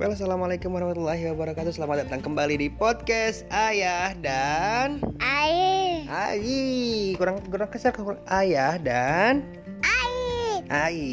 [0.00, 1.76] Well, assalamualaikum warahmatullahi wabarakatuh.
[1.76, 6.08] Selamat datang kembali di podcast Ayah dan Air.
[6.08, 7.12] Ai.
[7.20, 9.44] Kurang kurang kesal kurang Ayah dan
[9.84, 10.64] Air.
[10.72, 11.04] Ai.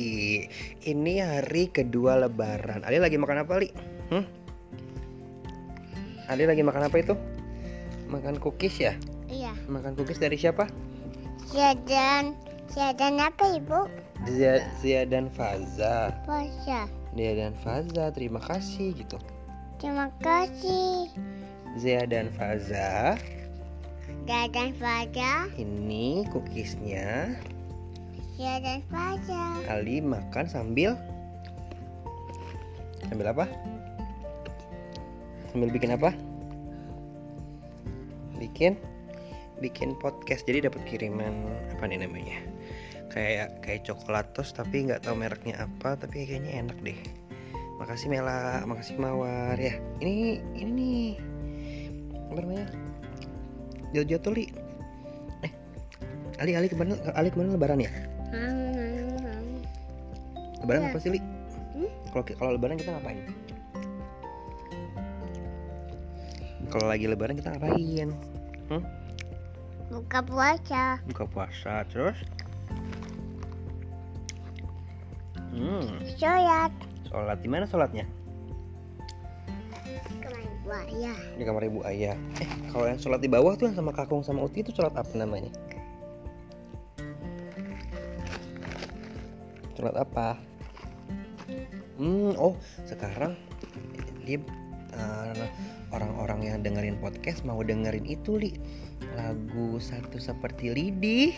[0.87, 2.87] Ini hari kedua Lebaran.
[2.87, 3.75] Ali lagi makan apa, Li?
[4.07, 4.23] Hmm?
[6.31, 7.11] Ali lagi makan apa itu?
[8.07, 8.95] Makan cookies ya?
[9.27, 9.51] Iya.
[9.67, 10.63] Makan cookies dari siapa?
[11.51, 12.39] Siadan.
[12.71, 14.06] Siadan apa ibu?
[14.25, 16.09] Zia, Zia dan Faza.
[16.25, 16.89] Pasha.
[17.13, 19.21] Zia dan Faza, terima kasih gitu.
[19.77, 21.13] Terima kasih.
[21.77, 23.13] Zia dan Faza,
[24.27, 25.47] Siadan Faja.
[25.55, 27.31] ini cookiesnya
[28.35, 29.63] Siadan Faja.
[29.71, 30.99] Ali makan sambil
[33.07, 33.47] sambil apa?
[35.55, 36.11] Sambil bikin apa?
[38.35, 38.75] Bikin
[39.63, 40.43] bikin podcast.
[40.43, 42.37] Jadi dapat kiriman apa nih namanya?
[43.17, 46.93] Kayak kayak coklat toast tapi nggak tahu mereknya apa, tapi kayaknya enak deh.
[47.81, 49.73] Makasih Mela, makasih Mawar ya.
[49.97, 51.09] Ini ini nih
[52.29, 52.67] apa namanya?
[53.97, 54.45] Jatuh-jatuh li.
[55.41, 55.51] Eh,
[56.37, 57.89] Ali Ali kemarin Ali kemarin lebaran ya?
[60.61, 61.19] Lebaran apa sih, Li?
[61.73, 61.89] Hmm?
[62.13, 63.17] Kalau kalau lebaran kita ngapain?
[66.69, 68.09] Kalau lagi lebaran kita ngapain?
[69.89, 70.99] Buka puasa.
[71.07, 72.19] Buka puasa terus?
[75.57, 75.89] Hmm,
[76.21, 76.69] Sholat.
[77.09, 78.05] sholat di mana sholatnya?
[80.21, 81.13] Ke mana buaya?
[81.33, 82.13] Di kamar ibu ayah.
[82.37, 85.09] Eh, kalau yang sholat di bawah tuh yang sama kakung sama uti itu sholat apa
[85.17, 85.49] namanya?
[89.73, 90.37] Sholat apa?
[91.97, 92.53] Hmm, oh
[92.85, 93.33] sekarang
[94.21, 94.37] dia
[94.93, 95.49] eh,
[95.89, 98.53] orang-orang yang dengerin podcast mau dengerin itu li
[99.17, 101.33] lagu satu seperti lidi.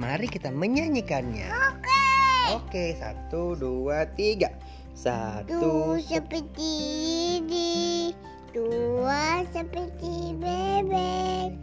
[0.00, 1.52] Mari kita menyanyikannya.
[1.52, 1.91] Oke.
[2.50, 4.50] Oke, satu, dua, tiga.
[4.98, 6.72] Satu, seperti
[7.38, 8.10] ini,
[8.50, 11.54] dua seperti bebek,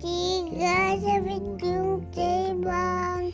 [0.00, 1.72] tiga seperti
[2.16, 3.30] terbang,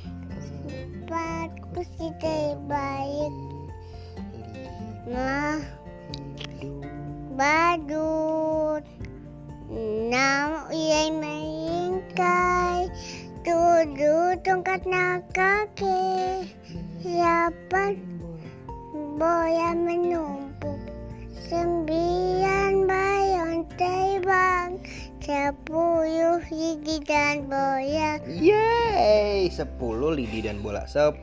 [0.69, 3.33] empat kursi terbaik,
[5.09, 5.65] lima
[7.39, 8.84] badut,
[9.72, 12.93] enam uyai melingkai,
[13.47, 16.53] tujuh tongkat nak kaki,
[16.98, 17.94] delapan
[19.14, 20.78] boya menumpuk
[21.48, 24.82] Sembilan bayang terbang
[25.22, 29.78] Sepuluh gigi dan boya Yeay, 10
[30.19, 31.22] lidi dan bola 10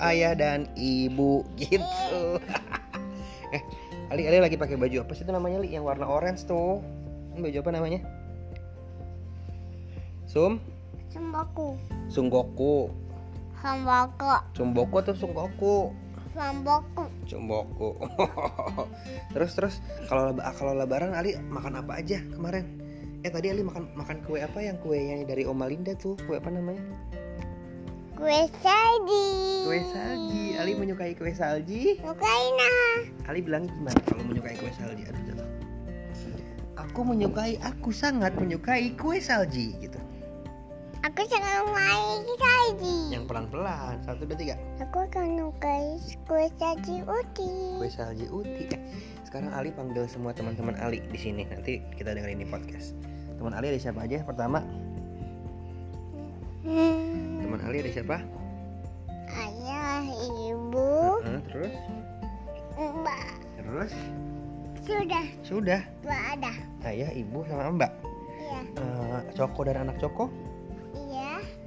[0.00, 2.40] ayah dan ibu gitu
[3.54, 3.62] Eh,
[4.10, 5.70] Ali, Ali lagi pakai baju apa sih itu namanya Li?
[5.70, 6.82] Yang warna orange tuh
[7.36, 8.00] Ini Baju apa namanya?
[10.26, 10.58] Sum?
[11.06, 11.78] Sembaku
[12.10, 13.03] Sunggoku
[13.64, 15.76] Hambako Sumboku atau sunggoku?
[16.36, 17.96] Sambaku Sumboku
[19.32, 22.68] Terus, terus Kalau kalau lebaran Ali makan apa aja kemarin?
[23.24, 26.12] Eh tadi Ali makan makan kue apa yang kuenya dari Oma Linda tuh?
[26.28, 26.84] Kue apa namanya?
[28.20, 29.28] Kue salji
[29.64, 30.60] Kue salji.
[30.60, 31.96] Ali menyukai kue salji.
[32.04, 32.70] Mukaina
[33.24, 35.08] Ali bilang gimana kalau menyukai kue salji?
[35.08, 35.48] Aduh, jatuh.
[36.84, 39.96] Aku menyukai, aku sangat menyukai kue salji gitu.
[41.04, 44.00] Aku sangat main salji Yang pelan-pelan.
[44.08, 44.56] Satu, dua, tiga.
[44.80, 48.72] Aku akan menyukai kue salji uti Kue salji uti.
[48.72, 48.80] Eh,
[49.28, 51.44] sekarang Ali panggil semua teman-teman Ali di sini.
[51.44, 52.96] Nanti kita dengerin di podcast.
[53.36, 54.24] Teman Ali ada siapa aja?
[54.24, 54.64] Pertama,
[56.64, 57.44] hmm.
[57.44, 58.24] teman Ali ada siapa?
[59.28, 61.74] Ayah, ibu, Heeh, terus,
[62.80, 63.26] mbak
[63.60, 63.92] terus,
[64.88, 65.80] Sudah, sudah.
[66.00, 66.52] mbak ada
[66.88, 67.92] Ayah, ibu, sama Mbak.
[68.40, 70.43] Iya, Eh, Coko dan anak Coko.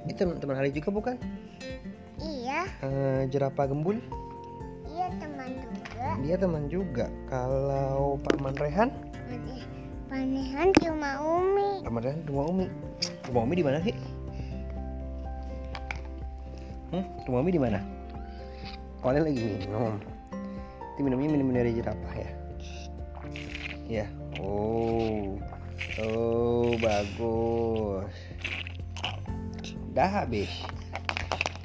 [0.08, 1.14] Itu teman Ali juga bukan?
[2.18, 4.02] iya, Eh, jerapah gembul.
[4.88, 7.06] iya teman juga Dia teman juga.
[7.30, 8.90] Kalau Paman Rehan,
[10.08, 12.66] Panehan cuma Umi Paman Rehan rumah Umi.
[13.28, 13.94] Rumah Umi di mana sih?
[16.88, 17.78] Hmm, rumah Umi di mana?
[19.04, 20.00] Dia lagi minum.
[20.96, 22.30] Itu minumnya minum dari jerapah ya.
[23.86, 24.06] Ya.
[24.40, 25.36] Oh.
[26.00, 28.12] Oh, bagus.
[29.98, 30.46] Udah habis.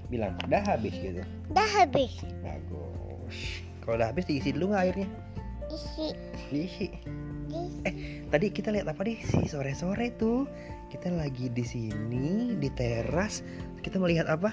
[0.10, 1.22] Bilang, udah habis gitu.
[1.54, 3.62] Udah habis Bagus.
[3.86, 5.10] Kalau udah habis diisi dulu nggak airnya?
[5.70, 6.18] Isi
[6.50, 6.90] Diisi.
[7.54, 10.50] Isi Tadi kita lihat apa deh si sore-sore tuh
[10.90, 13.46] kita lagi di sini di teras
[13.86, 14.50] kita melihat apa?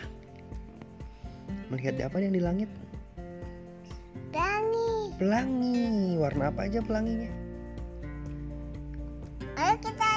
[1.73, 2.69] Melihat apa yang di langit?
[4.29, 6.21] Pelangi Pelangi.
[6.21, 7.33] Warna apa aja pelanginya?
[9.56, 10.10] Ayo kita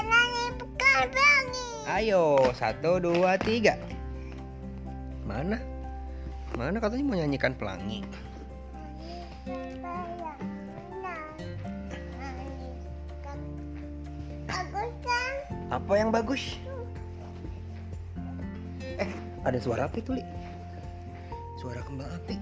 [1.83, 3.75] Ayo, satu, dua, tiga.
[5.27, 5.59] Mana?
[6.55, 8.01] Mana katanya mau nyanyikan pelangi?
[15.73, 16.61] Apa yang bagus?
[19.01, 19.09] Eh,
[19.41, 20.23] ada suara api tuh, Li.
[21.57, 22.35] Suara kembang api.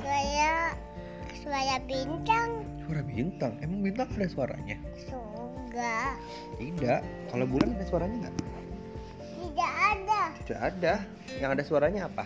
[0.00, 0.72] Suara
[1.42, 2.64] suara bintang.
[2.86, 3.52] Suara bintang.
[3.60, 4.78] Emang bintang ada suaranya?
[4.96, 5.31] Suara.
[5.72, 6.20] Surga.
[6.60, 7.00] Tidak.
[7.32, 8.34] Kalau bulan ada suaranya nggak?
[9.40, 10.20] Tidak ada.
[10.44, 10.94] Tidak ada.
[11.40, 12.24] Yang ada suaranya apa?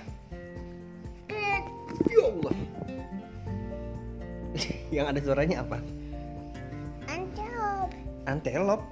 [2.11, 2.55] Ya Allah.
[4.91, 5.79] Yang ada suaranya apa?
[7.07, 7.91] Antelop.
[8.27, 8.83] Antelop.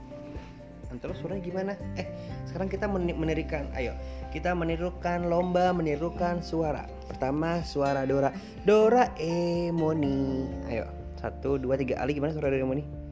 [0.94, 1.72] Antelop suaranya gimana?
[1.98, 2.06] Eh,
[2.46, 3.66] sekarang kita meni- menirukan.
[3.74, 3.90] Ayo,
[4.30, 6.86] kita menirukan lomba menirukan suara.
[7.10, 8.30] Pertama suara Dora.
[8.62, 10.46] Dora Emoni.
[10.70, 10.86] Ayo,
[11.18, 11.98] satu, dua, tiga.
[11.98, 13.03] Ali gimana suara Dora Emoni?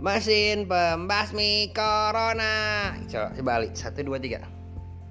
[0.00, 2.88] Mesin pembasmi corona.
[3.04, 3.68] Coba, Ali.
[3.76, 4.40] Satu, dua, tiga.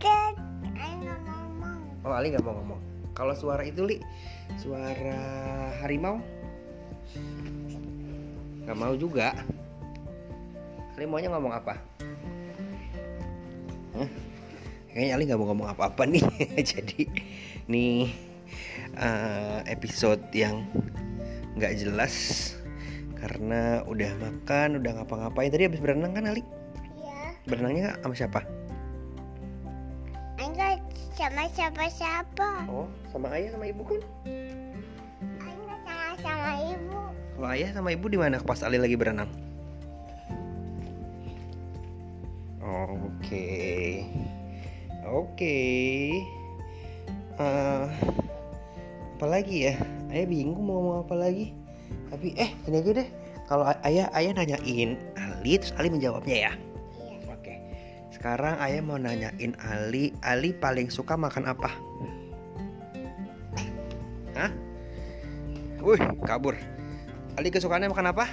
[0.02, 0.34] Ket.
[0.74, 2.02] Ayo ngomong.
[2.02, 2.82] Oh, Ali nggak mau ngomong.
[3.14, 4.02] Kalau suara itu, Li,
[4.58, 5.22] suara
[5.86, 6.18] harimau?
[8.66, 9.38] Nggak mau juga.
[10.98, 11.78] Ali maunya ngomong apa?
[13.94, 14.10] Hah?
[14.90, 16.26] Kayaknya Ali nggak mau ngomong apa-apa nih.
[16.74, 17.06] Jadi,
[17.70, 18.10] nih
[18.98, 20.66] eh, episode yang
[21.54, 22.58] nggak jelas
[23.20, 25.52] karena udah makan, udah ngapa-ngapain.
[25.52, 26.44] Tadi habis berenang kan Ali?
[26.96, 27.36] Ya.
[27.46, 28.40] Berenangnya sama siapa?
[30.40, 30.80] Enggak
[31.20, 32.50] sama siapa-siapa.
[32.72, 34.02] Oh, sama ayah sama ibu kan?
[35.44, 37.00] Enggak sama sama ibu.
[37.36, 39.28] Kalau ayah sama ibu di mana pas Ali lagi berenang?
[42.64, 44.08] Oke,
[45.04, 45.60] oke.
[47.40, 47.86] Eh,
[49.20, 49.76] apa lagi ya?
[50.08, 51.59] Ayah bingung mau ngomong apa lagi.
[52.10, 53.08] Tapi eh, ini aja deh.
[53.50, 56.54] Kalau ayah ayah nanyain Ali, terus Ali menjawabnya ya.
[56.54, 57.32] Iya.
[57.34, 57.56] Oke.
[58.14, 61.70] Sekarang ayah mau nanyain Ali, Ali paling suka makan apa?
[64.38, 64.52] Hah?
[65.82, 66.54] Wih, kabur.
[67.40, 68.26] Ali kesukaannya makan apa?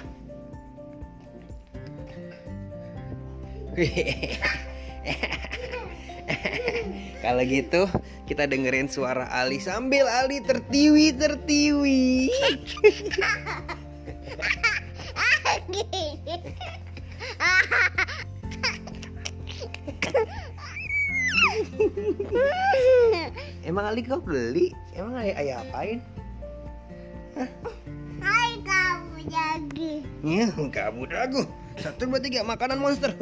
[7.17, 7.89] Kalau gitu
[8.29, 12.29] kita dengerin suara Ali sambil Ali tertiwi tertiwi.
[23.65, 24.71] Emang Ali kau beli?
[24.93, 25.99] Emang ayah, ayah apain?
[28.21, 29.91] Hai kamu jadi.
[30.21, 31.43] Ya, kamu ragu.
[31.77, 33.13] Satu dua tiga makanan monster.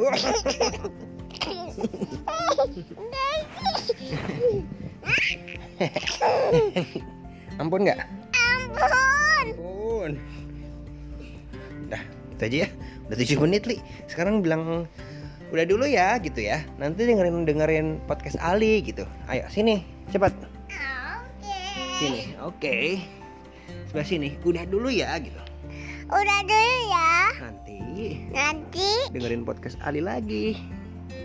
[7.60, 8.00] Ampun nggak?
[8.36, 9.46] Ampun.
[9.56, 10.10] Ampun.
[11.88, 12.02] Dah,
[12.34, 12.68] itu aja ya.
[13.06, 13.78] Udah 7 menit, Li.
[14.10, 14.90] Sekarang bilang
[15.54, 16.66] udah dulu ya gitu ya.
[16.76, 19.06] Nanti dengerin dengerin podcast Ali gitu.
[19.30, 20.34] Ayo sini, cepat.
[21.22, 21.58] Oke.
[22.02, 22.22] Sini.
[22.42, 22.74] Oke.
[23.88, 24.28] Sebelah sini.
[24.42, 25.38] Udah dulu ya gitu.
[26.10, 27.14] Udah dulu ya.
[27.40, 27.78] Nanti
[28.34, 30.58] Nanti dengerin podcast Ali lagi.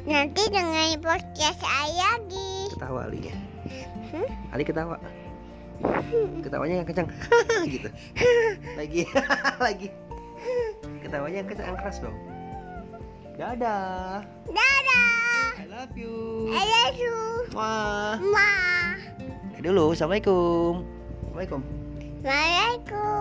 [0.01, 2.50] nanti dengan podcast ayah di.
[2.81, 3.37] Ketawa Ali ya.
[4.09, 4.25] Hmm?
[4.49, 4.97] Ali ketawa.
[6.41, 7.13] Ketawanya yang kencang.
[7.77, 7.93] gitu.
[8.73, 9.05] Lagi.
[9.69, 9.87] Lagi.
[11.05, 12.17] Ketawanya yang kencang yang keras dong.
[13.37, 14.25] Dadah.
[14.49, 15.49] Dadah.
[15.61, 16.49] I love you.
[16.57, 17.17] I love you.
[17.53, 18.17] Wah.
[18.17, 18.49] Ma.
[19.61, 20.81] Dulu, assalamualaikum.
[21.29, 21.61] Assalamualaikum.
[22.25, 23.20] Assalamualaikum.